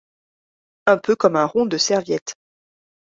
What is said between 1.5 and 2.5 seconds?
de serviette.